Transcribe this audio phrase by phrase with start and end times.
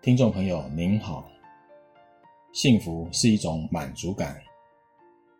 [0.00, 1.28] 听众朋友您好。
[2.52, 4.40] 幸福是一种满足感，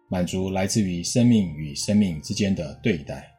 [0.09, 3.33] 满足来自于生命与生命之间的对待。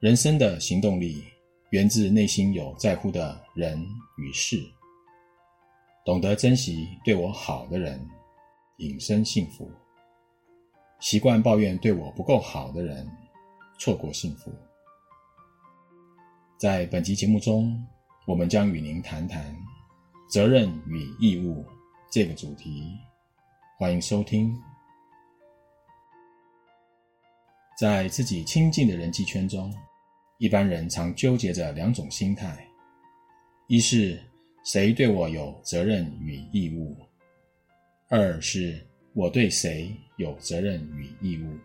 [0.00, 1.22] 人生的行动力
[1.70, 3.80] 源自内心有在乎的人
[4.18, 4.60] 与事，
[6.04, 8.04] 懂得珍惜对我好的人，
[8.78, 9.70] 引申幸福。
[10.98, 13.08] 习惯抱怨对我不够好的人，
[13.78, 14.52] 错过幸福。
[16.58, 17.80] 在本集节目中，
[18.24, 19.52] 我们将与您谈谈
[20.28, 21.66] 责任与义务
[22.08, 22.96] 这个主题。
[23.76, 24.56] 欢迎收听。
[27.76, 29.74] 在自己亲近的人际圈中，
[30.38, 32.64] 一般人常纠结着两种心态：
[33.66, 34.22] 一是
[34.62, 36.94] 谁对我有责任与义务；
[38.06, 38.80] 二是
[39.14, 41.58] 我对谁有责任与义务。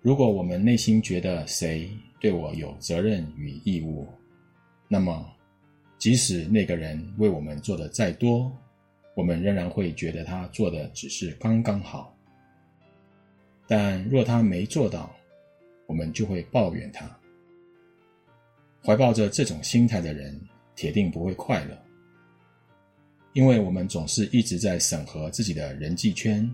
[0.00, 4.08] 如果我们内心觉得谁对我有责任与义务，
[4.88, 5.28] 那么，
[5.98, 8.50] 即使那个人为我们做的再多，
[9.14, 12.16] 我们仍然会觉得他做的只是刚刚好。
[13.66, 15.12] 但若他没做到，
[15.86, 17.04] 我们就会抱怨他。
[18.84, 20.40] 怀抱着这种心态的人，
[20.76, 21.76] 铁定不会快乐，
[23.32, 26.48] 因为我们总是一直在审核自己的人际圈，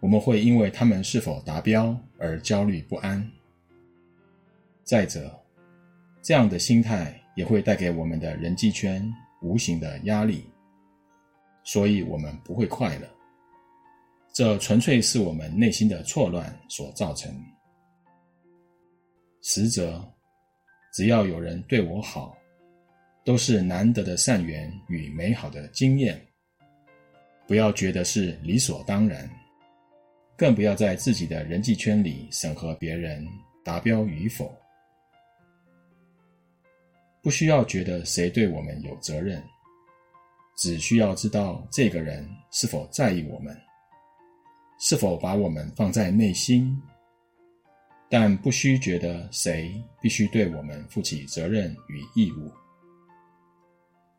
[0.00, 3.26] 我们会因为他们是否达标而焦虑不安。
[4.82, 5.34] 再者，
[6.24, 9.06] 这样的心态也会带给我们的人际圈
[9.42, 10.50] 无形的压力，
[11.62, 13.06] 所以我们不会快乐。
[14.32, 17.30] 这纯粹是我们内心的错乱所造成。
[19.42, 20.02] 实则，
[20.94, 22.34] 只要有人对我好，
[23.22, 26.18] 都是难得的善缘与美好的经验。
[27.46, 29.28] 不要觉得是理所当然，
[30.38, 33.28] 更不要在自己的人际圈里审核别人
[33.62, 34.50] 达标与否。
[37.24, 39.42] 不需要觉得谁对我们有责任，
[40.58, 43.58] 只需要知道这个人是否在意我们，
[44.78, 46.80] 是否把我们放在内心。
[48.10, 52.52] 但不需觉得谁必须对我们负起责任与义务。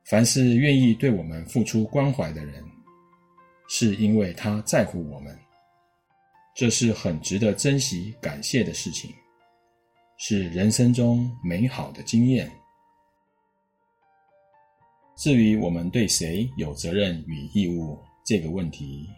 [0.03, 2.61] 凡是愿意对我们付出关怀的人，
[3.69, 5.37] 是因为他在乎我们，
[6.55, 9.13] 这是很值得珍惜、感谢的事情，
[10.17, 12.51] 是人生中美好的经验。
[15.25, 19.09] 至于我们对谁有责任与义务这个问题，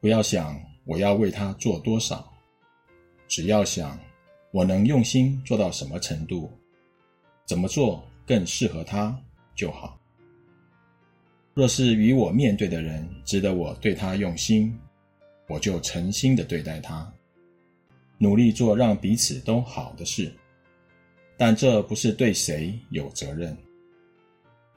[0.00, 2.32] 不要想我要为他做多少，
[3.28, 4.00] 只要想
[4.50, 6.50] 我能用心做到什么程度，
[7.44, 9.14] 怎么做更适合他
[9.54, 10.00] 就好。
[11.52, 14.74] 若是与我面对的人值得我对他用心，
[15.48, 17.12] 我就诚心的对待他，
[18.16, 20.32] 努力做让彼此都好的事。
[21.36, 23.54] 但这不是对谁有责任。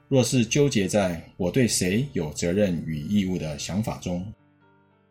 [0.08, 4.26] 若是纠结在我对谁有责任与义务的想法中，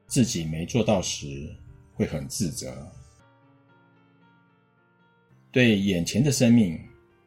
[0.07, 1.47] 自己没做到时，
[1.93, 2.75] 会很自责。
[5.51, 6.79] 对眼前的生命，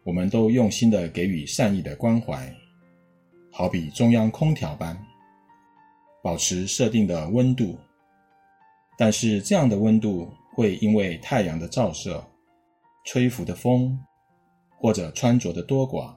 [0.02, 2.52] 我们都用心的给予善意的关怀，
[3.52, 5.00] 好比中央空调般，
[6.24, 7.78] 保持设定的温度。
[8.98, 12.22] 但是这样的温度会因为太阳的照射、
[13.04, 13.96] 吹拂的风，
[14.76, 16.12] 或者穿着的多寡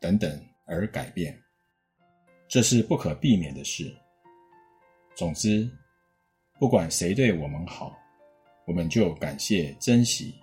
[0.00, 0.38] 等等。
[0.66, 1.40] 而改变，
[2.48, 3.94] 这是不可避免的事。
[5.14, 5.70] 总之，
[6.58, 7.96] 不管谁对我们好，
[8.66, 10.34] 我们就感谢珍惜；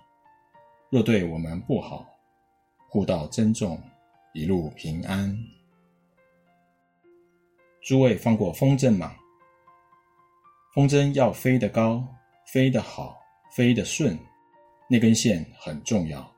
[0.90, 2.06] 若对我们不好，
[2.88, 3.80] 互道珍重，
[4.32, 5.36] 一路平安。
[7.82, 9.14] 诸位放过风筝吗？
[10.74, 12.02] 风筝要飞得高、
[12.46, 13.20] 飞得好、
[13.54, 14.18] 飞得顺，
[14.88, 16.28] 那根线很重要。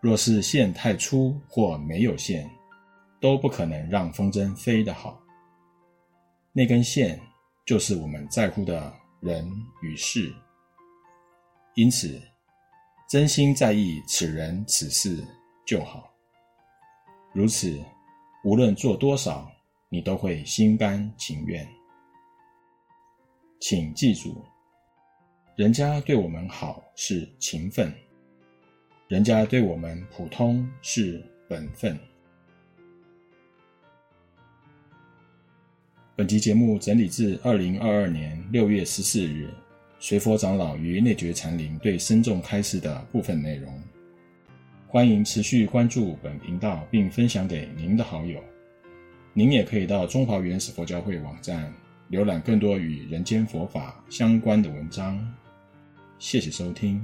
[0.00, 2.50] 若是线太粗或没有线，
[3.20, 5.22] 都不可能让风筝飞得好。
[6.52, 7.20] 那根线
[7.64, 9.48] 就是我们在乎的人
[9.82, 10.34] 与事，
[11.74, 12.20] 因此
[13.08, 15.22] 真心在意此人此事
[15.66, 16.12] 就好。
[17.32, 17.78] 如此，
[18.42, 19.48] 无论做多少，
[19.88, 21.64] 你都会心甘情愿。
[23.60, 24.42] 请记住，
[25.54, 27.94] 人家对我们好是情分，
[29.06, 31.96] 人家对我们普通是本分。
[36.20, 39.48] 本集节目整理自二零二二年六月十四日，
[39.98, 43.72] 随佛长老于内觉禅林对僧众开示的部分内容。
[44.86, 48.38] 欢迎持续关注本频道，并分享给您的好友。
[49.32, 51.72] 您也可以到中华原始佛教会网站
[52.10, 55.26] 浏览更多与人间佛法相关的文章。
[56.18, 57.02] 谢谢收听。